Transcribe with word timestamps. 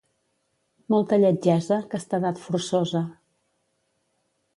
Molta 0.93 1.19
lletgesa, 1.19 1.77
castedat 1.91 2.41
forçosa. 2.45 3.03